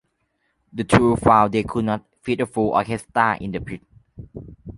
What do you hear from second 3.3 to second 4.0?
in the pit.